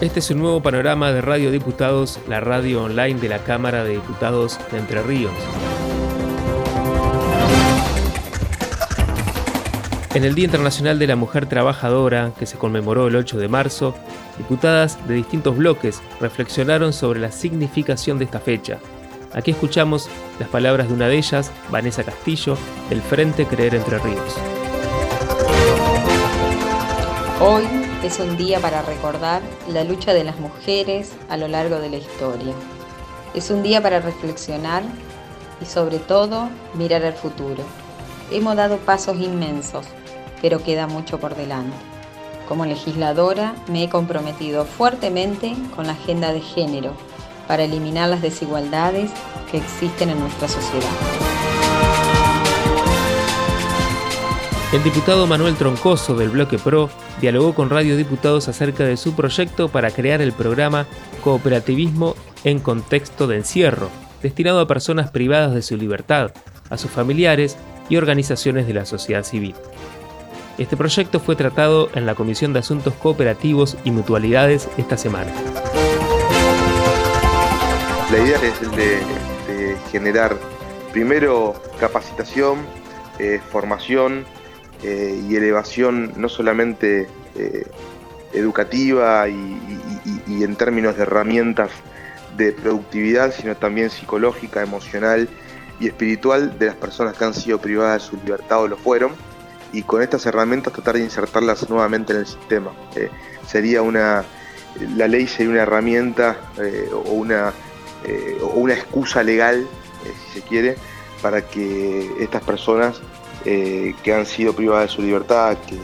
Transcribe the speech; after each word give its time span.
Este 0.00 0.20
es 0.20 0.30
un 0.30 0.38
nuevo 0.38 0.62
panorama 0.62 1.12
de 1.12 1.20
Radio 1.20 1.50
Diputados, 1.50 2.20
la 2.26 2.40
radio 2.40 2.84
online 2.84 3.20
de 3.20 3.28
la 3.28 3.40
Cámara 3.40 3.84
de 3.84 3.92
Diputados 3.92 4.58
de 4.72 4.78
Entre 4.78 5.02
Ríos. 5.02 5.32
En 10.14 10.24
el 10.24 10.34
Día 10.34 10.46
Internacional 10.46 10.98
de 10.98 11.06
la 11.06 11.16
Mujer 11.16 11.44
Trabajadora, 11.44 12.32
que 12.38 12.46
se 12.46 12.56
conmemoró 12.56 13.08
el 13.08 13.16
8 13.16 13.36
de 13.36 13.48
marzo, 13.48 13.94
diputadas 14.38 15.06
de 15.06 15.16
distintos 15.16 15.58
bloques 15.58 16.00
reflexionaron 16.18 16.94
sobre 16.94 17.20
la 17.20 17.30
significación 17.30 18.18
de 18.18 18.24
esta 18.24 18.40
fecha. 18.40 18.78
Aquí 19.34 19.50
escuchamos 19.50 20.08
las 20.38 20.48
palabras 20.48 20.88
de 20.88 20.94
una 20.94 21.08
de 21.08 21.18
ellas, 21.18 21.52
Vanessa 21.68 22.04
Castillo, 22.04 22.56
del 22.88 23.02
Frente 23.02 23.44
Creer 23.44 23.74
Entre 23.74 23.98
Ríos. 23.98 24.34
Hoy 27.38 27.89
es 28.02 28.18
un 28.18 28.36
día 28.38 28.60
para 28.60 28.80
recordar 28.80 29.42
la 29.68 29.84
lucha 29.84 30.14
de 30.14 30.24
las 30.24 30.38
mujeres 30.38 31.12
a 31.28 31.36
lo 31.36 31.48
largo 31.48 31.78
de 31.78 31.90
la 31.90 31.98
historia. 31.98 32.54
Es 33.34 33.50
un 33.50 33.62
día 33.62 33.82
para 33.82 34.00
reflexionar 34.00 34.82
y 35.60 35.66
sobre 35.66 35.98
todo 35.98 36.48
mirar 36.74 37.04
al 37.04 37.12
futuro. 37.12 37.62
Hemos 38.30 38.56
dado 38.56 38.78
pasos 38.78 39.18
inmensos, 39.20 39.86
pero 40.40 40.62
queda 40.62 40.86
mucho 40.86 41.20
por 41.20 41.36
delante. 41.36 41.76
Como 42.48 42.64
legisladora 42.64 43.54
me 43.68 43.84
he 43.84 43.90
comprometido 43.90 44.64
fuertemente 44.64 45.54
con 45.76 45.86
la 45.86 45.92
agenda 45.92 46.32
de 46.32 46.40
género 46.40 46.94
para 47.46 47.64
eliminar 47.64 48.08
las 48.08 48.22
desigualdades 48.22 49.10
que 49.50 49.58
existen 49.58 50.08
en 50.08 50.20
nuestra 50.20 50.48
sociedad. 50.48 51.29
El 54.72 54.84
diputado 54.84 55.26
Manuel 55.26 55.56
Troncoso 55.56 56.14
del 56.14 56.28
Bloque 56.28 56.56
PRO 56.56 56.90
dialogó 57.20 57.56
con 57.56 57.70
Radio 57.70 57.96
Diputados 57.96 58.46
acerca 58.46 58.84
de 58.84 58.96
su 58.96 59.16
proyecto 59.16 59.68
para 59.68 59.90
crear 59.90 60.22
el 60.22 60.32
programa 60.32 60.86
Cooperativismo 61.24 62.14
en 62.44 62.60
contexto 62.60 63.26
de 63.26 63.38
encierro, 63.38 63.90
destinado 64.22 64.60
a 64.60 64.68
personas 64.68 65.10
privadas 65.10 65.54
de 65.54 65.62
su 65.62 65.76
libertad, 65.76 66.30
a 66.70 66.78
sus 66.78 66.88
familiares 66.88 67.56
y 67.88 67.96
organizaciones 67.96 68.68
de 68.68 68.74
la 68.74 68.86
sociedad 68.86 69.24
civil. 69.24 69.56
Este 70.56 70.76
proyecto 70.76 71.18
fue 71.18 71.34
tratado 71.34 71.90
en 71.94 72.06
la 72.06 72.14
Comisión 72.14 72.52
de 72.52 72.60
Asuntos 72.60 72.94
Cooperativos 72.94 73.76
y 73.82 73.90
Mutualidades 73.90 74.68
esta 74.78 74.96
semana. 74.96 75.32
La 78.12 78.18
idea 78.18 78.38
es 78.40 78.60
de, 78.76 79.76
generar 79.90 80.36
primero 80.92 81.60
capacitación, 81.80 82.58
eh, 83.18 83.40
formación 83.50 84.24
eh, 84.82 85.20
y 85.28 85.36
elevación 85.36 86.12
no 86.16 86.28
solamente 86.28 87.08
eh, 87.36 87.66
educativa 88.32 89.28
y, 89.28 89.58
en 90.42 90.56
términos 90.56 90.96
de 90.96 91.02
herramientas 91.02 91.70
de 92.36 92.52
productividad, 92.52 93.34
sino 93.34 93.56
también 93.56 93.90
psicológica, 93.90 94.62
emocional 94.62 95.28
y 95.78 95.88
espiritual 95.88 96.58
de 96.58 96.66
las 96.66 96.76
personas 96.76 97.16
que 97.16 97.24
han 97.24 97.34
sido 97.34 97.60
privadas 97.60 98.02
de 98.02 98.08
su 98.10 98.16
libertad 98.16 98.62
o 98.62 98.68
lo 98.68 98.76
fueron 98.76 99.12
y 99.72 99.82
con 99.82 100.02
estas 100.02 100.24
herramientas 100.26 100.72
tratar 100.72 100.94
de 100.94 101.02
insertarlas 101.02 101.68
nuevamente 101.68 102.12
en 102.12 102.20
el 102.20 102.26
sistema. 102.26 102.72
sería 103.46 103.82
una, 103.82 104.24
la 104.96 105.08
ley 105.08 105.26
sería 105.26 105.52
una 105.52 105.62
herramienta 105.62 106.36
o 106.92 107.12
una 107.12 107.52
eh, 108.04 108.38
o 108.42 108.58
una 108.58 108.72
excusa 108.72 109.22
legal, 109.22 109.60
eh, 109.60 110.12
si 110.32 110.40
se 110.40 110.46
quiere, 110.46 110.76
para 111.20 111.42
que 111.42 112.10
estas 112.18 112.42
personas 112.42 112.98
eh, 113.44 113.94
que 114.02 114.14
han 114.14 114.26
sido 114.26 114.52
privadas 114.52 114.90
de 114.90 114.96
su 114.96 115.02
libertad, 115.02 115.56
que 115.68 115.76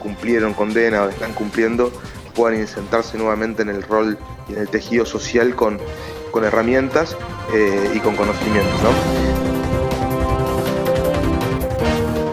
cumplieron 0.00 0.54
condena 0.54 1.02
o 1.02 1.08
están 1.08 1.32
cumpliendo, 1.32 1.92
puedan 2.34 2.60
insertarse 2.60 3.16
nuevamente 3.16 3.62
en 3.62 3.70
el 3.70 3.82
rol 3.82 4.18
y 4.48 4.52
en 4.52 4.60
el 4.60 4.68
tejido 4.68 5.06
social 5.06 5.54
con, 5.54 5.78
herramientas 6.42 7.16
y 7.94 8.00
con 8.00 8.16
conocimientos. 8.16 8.74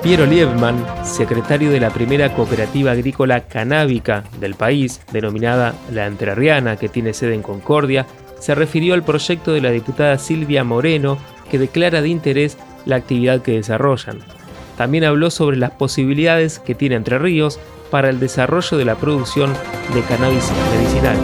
Piero 0.01 0.25
Liebman, 0.25 0.83
secretario 1.05 1.69
de 1.69 1.79
la 1.79 1.91
primera 1.91 2.33
cooperativa 2.33 2.91
agrícola 2.91 3.41
canábica 3.41 4.23
del 4.39 4.55
país, 4.55 4.99
denominada 5.11 5.75
La 5.91 6.07
Entrerriana, 6.07 6.75
que 6.75 6.89
tiene 6.89 7.13
sede 7.13 7.35
en 7.35 7.43
Concordia, 7.43 8.07
se 8.39 8.55
refirió 8.55 8.95
al 8.95 9.03
proyecto 9.03 9.53
de 9.53 9.61
la 9.61 9.69
diputada 9.69 10.17
Silvia 10.17 10.63
Moreno, 10.63 11.19
que 11.51 11.59
declara 11.59 12.01
de 12.01 12.09
interés 12.09 12.57
la 12.85 12.95
actividad 12.95 13.43
que 13.43 13.51
desarrollan. 13.51 14.21
También 14.81 15.03
habló 15.03 15.29
sobre 15.29 15.57
las 15.57 15.69
posibilidades 15.69 16.57
que 16.57 16.73
tiene 16.73 16.95
Entre 16.95 17.19
Ríos 17.19 17.59
para 17.91 18.09
el 18.09 18.19
desarrollo 18.19 18.77
de 18.79 18.83
la 18.83 18.95
producción 18.95 19.53
de 19.93 20.01
cannabis 20.01 20.51
medicinal. 20.73 21.17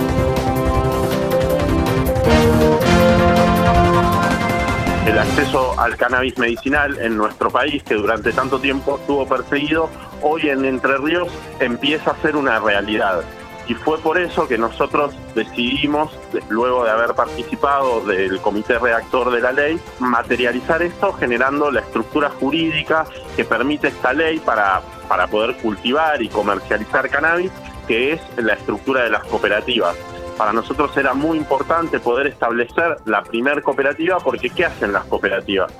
El 5.07 5.17
acceso 5.17 5.73
al 5.79 5.97
cannabis 5.97 6.37
medicinal 6.37 6.99
en 6.99 7.17
nuestro 7.17 7.49
país, 7.49 7.81
que 7.81 7.95
durante 7.95 8.31
tanto 8.31 8.59
tiempo 8.59 8.99
estuvo 8.99 9.27
perseguido, 9.27 9.89
hoy 10.21 10.49
en 10.49 10.63
Entre 10.63 10.95
Ríos 10.99 11.27
empieza 11.59 12.11
a 12.11 12.21
ser 12.21 12.35
una 12.35 12.59
realidad 12.59 13.23
y 13.67 13.73
fue 13.73 13.99
por 13.99 14.17
eso 14.17 14.47
que 14.47 14.57
nosotros 14.57 15.13
decidimos, 15.35 16.11
luego 16.49 16.85
de 16.85 16.91
haber 16.91 17.13
participado 17.13 18.01
del 18.01 18.39
comité 18.39 18.79
redactor 18.79 19.31
de 19.31 19.41
la 19.41 19.51
ley, 19.51 19.79
materializar 19.99 20.81
esto 20.81 21.13
generando 21.13 21.69
la 21.69 21.81
estructura 21.81 22.29
jurídica 22.29 23.05
que 23.35 23.43
permite 23.43 23.89
esta 23.89 24.13
ley 24.13 24.39
para, 24.39 24.81
para 25.09 25.27
poder 25.27 25.57
cultivar 25.57 26.21
y 26.21 26.29
comercializar 26.29 27.09
cannabis, 27.09 27.51
que 27.87 28.13
es 28.13 28.21
la 28.37 28.53
estructura 28.53 29.03
de 29.03 29.09
las 29.09 29.25
cooperativas. 29.25 29.95
Para 30.37 30.53
nosotros 30.53 30.95
era 30.95 31.13
muy 31.13 31.37
importante 31.37 31.99
poder 31.99 32.27
establecer 32.27 32.97
la 33.05 33.23
primer 33.23 33.63
cooperativa 33.63 34.19
porque 34.19 34.49
¿qué 34.49 34.65
hacen 34.65 34.93
las 34.93 35.03
cooperativas? 35.05 35.73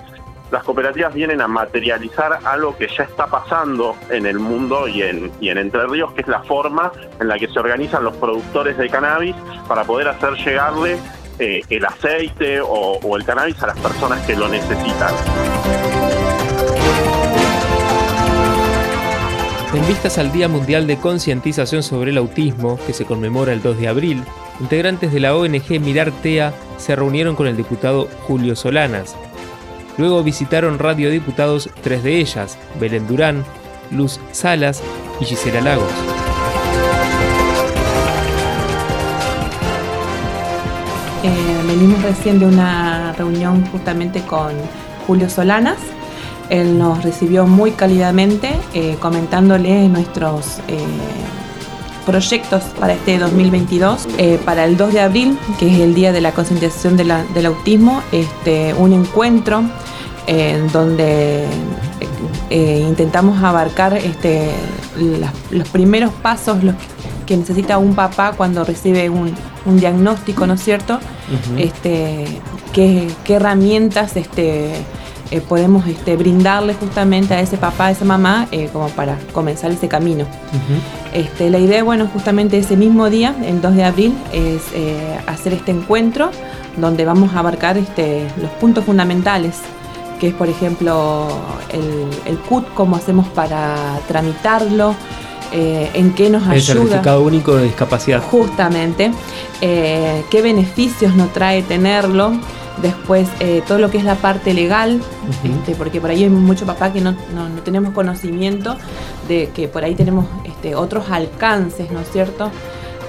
Las 0.51 0.63
cooperativas 0.63 1.13
vienen 1.13 1.41
a 1.41 1.47
materializar 1.47 2.39
algo 2.43 2.77
que 2.77 2.87
ya 2.87 3.03
está 3.03 3.27
pasando 3.27 3.95
en 4.09 4.25
el 4.25 4.39
mundo 4.39 4.87
y 4.87 5.01
en, 5.01 5.31
en 5.41 5.57
Entre 5.57 5.85
Ríos, 5.87 6.13
que 6.13 6.21
es 6.21 6.27
la 6.27 6.43
forma 6.43 6.91
en 7.19 7.27
la 7.27 7.37
que 7.37 7.47
se 7.47 7.59
organizan 7.59 8.03
los 8.03 8.15
productores 8.17 8.77
de 8.77 8.89
cannabis 8.89 9.35
para 9.67 9.83
poder 9.83 10.07
hacer 10.07 10.33
llegarle 10.35 10.97
eh, 11.39 11.61
el 11.69 11.85
aceite 11.85 12.61
o, 12.61 12.99
o 13.01 13.17
el 13.17 13.25
cannabis 13.25 13.61
a 13.61 13.67
las 13.67 13.79
personas 13.79 14.25
que 14.25 14.35
lo 14.35 14.47
necesitan. 14.47 15.13
En 19.73 19.85
vistas 19.85 20.17
al 20.17 20.31
Día 20.31 20.47
Mundial 20.47 20.87
de 20.87 20.97
Concientización 20.97 21.83
sobre 21.83 22.11
el 22.11 22.17
Autismo, 22.17 22.79
que 22.87 22.93
se 22.93 23.05
conmemora 23.05 23.53
el 23.53 23.61
2 23.61 23.77
de 23.77 23.87
abril, 23.87 24.23
integrantes 24.59 25.13
de 25.13 25.19
la 25.19 25.35
ONG 25.35 25.79
Mirar 25.81 26.11
TEA 26.23 26.53
se 26.77 26.95
reunieron 26.95 27.35
con 27.35 27.47
el 27.47 27.57
diputado 27.57 28.07
Julio 28.25 28.55
Solanas, 28.55 29.15
Luego 29.97 30.23
visitaron 30.23 30.77
Radio 30.77 31.09
Diputados 31.09 31.69
tres 31.81 32.03
de 32.03 32.19
ellas, 32.19 32.57
Belén 32.79 33.07
Durán, 33.07 33.43
Luz 33.91 34.19
Salas 34.31 34.81
y 35.19 35.25
Gisela 35.25 35.61
Lagos. 35.61 35.89
Eh, 41.23 41.63
venimos 41.65 42.01
recién 42.03 42.39
de 42.39 42.45
una 42.45 43.13
reunión 43.13 43.65
justamente 43.71 44.21
con 44.21 44.51
Julio 45.07 45.29
Solanas. 45.29 45.79
Él 46.49 46.77
nos 46.77 47.03
recibió 47.03 47.47
muy 47.47 47.71
cálidamente, 47.71 48.55
eh, 48.73 48.97
comentándole 48.99 49.89
nuestros 49.89 50.59
eh, 50.67 50.77
proyectos 52.07 52.63
para 52.79 52.93
este 52.93 53.19
2022. 53.19 54.07
para 54.43 54.65
el 54.65 54.77
2 54.77 54.93
de 54.93 55.01
abril, 55.01 55.37
que 55.59 55.67
es 55.71 55.79
el 55.79 55.93
Día 55.93 56.11
de 56.11 56.21
la 56.21 56.31
Concientización 56.31 56.97
del 56.97 57.45
Autismo, 57.45 58.01
este, 58.11 58.73
un 58.73 58.93
encuentro 58.93 59.63
en 60.27 60.71
donde 60.71 61.45
eh, 62.49 62.85
intentamos 62.87 63.43
abarcar 63.43 63.93
este, 63.97 64.51
los 65.51 65.67
primeros 65.69 66.13
pasos 66.13 66.63
los 66.63 66.75
que 67.25 67.35
necesita 67.35 67.77
un 67.77 67.93
papá 67.93 68.33
cuando 68.37 68.63
recibe 68.63 69.09
un, 69.09 69.35
diagnóstico, 69.65 70.47
¿no 70.47 70.53
es 70.53 70.63
cierto? 70.63 70.97
este, 71.57 72.25
qué, 72.71 73.11
herramientas 73.27 74.15
este, 74.15 74.71
eh, 75.31 75.41
podemos 75.41 75.87
este, 75.87 76.15
brindarle 76.15 76.73
justamente 76.73 77.33
a 77.33 77.41
ese 77.41 77.57
papá, 77.57 77.87
a 77.87 77.91
esa 77.91 78.05
mamá, 78.05 78.47
eh, 78.51 78.69
como 78.71 78.89
para 78.89 79.17
comenzar 79.33 79.71
ese 79.71 79.87
camino. 79.87 80.25
este, 81.13 81.49
la 81.49 81.59
idea, 81.59 81.83
bueno, 81.83 82.07
justamente 82.11 82.57
ese 82.57 82.75
mismo 82.75 83.09
día, 83.09 83.35
el 83.45 83.61
2 83.61 83.75
de 83.75 83.83
abril, 83.83 84.17
es 84.31 84.63
hacer 85.27 85.53
este 85.53 85.71
encuentro 85.71 86.31
donde 86.77 87.05
vamos 87.05 87.33
a 87.33 87.39
abarcar 87.39 87.77
este, 87.77 88.27
los 88.41 88.51
puntos 88.51 88.85
fundamentales 88.85 89.55
que 90.19 90.29
es 90.29 90.33
por 90.33 90.49
ejemplo 90.49 91.27
el, 92.25 92.37
CUT, 92.39 92.73
cómo 92.73 92.95
hacemos 92.95 93.27
para 93.27 93.99
tramitarlo, 94.07 94.95
eh, 95.51 95.89
en 95.93 96.13
qué 96.13 96.29
nos 96.29 96.43
ayuda. 96.43 96.55
El 96.55 96.61
certificado 96.61 97.21
único 97.21 97.55
de 97.55 97.65
discapacidad. 97.65 98.21
Justamente, 98.21 99.11
eh, 99.61 100.23
qué 100.29 100.41
beneficios 100.41 101.15
nos 101.15 101.31
trae 101.31 101.61
tenerlo. 101.63 102.33
Después, 102.81 103.27
eh, 103.39 103.63
todo 103.67 103.79
lo 103.79 103.89
que 103.89 103.97
es 103.97 104.03
la 104.03 104.15
parte 104.15 104.53
legal, 104.53 105.01
este, 105.43 105.73
porque 105.75 105.99
por 105.99 106.11
ahí 106.11 106.23
hay 106.23 106.29
mucho 106.29 106.65
papá 106.65 106.93
que 106.93 107.01
no, 107.01 107.15
tenemos 107.63 107.93
conocimiento 107.93 108.77
de 109.27 109.49
que 109.53 109.67
por 109.67 109.83
ahí 109.83 109.95
tenemos 109.95 110.25
este, 110.45 110.75
otros 110.75 111.09
alcances, 111.09 111.91
¿no 111.91 112.01
es 112.01 112.11
cierto? 112.11 112.51